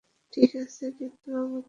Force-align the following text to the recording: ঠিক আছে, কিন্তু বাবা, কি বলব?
ঠিক 0.33 0.51
আছে, 0.63 0.85
কিন্তু 0.97 1.27
বাবা, 1.35 1.39
কি 1.43 1.47
বলব? 1.49 1.55